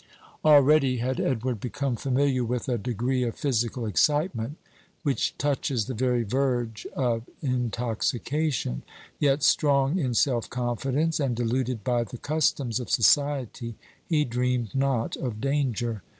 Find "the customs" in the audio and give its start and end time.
12.03-12.79